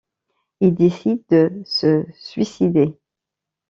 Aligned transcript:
Il 0.61 0.73
décide 0.73 1.21
de 1.29 1.51
se 1.63 2.05
suicider. 2.17 2.97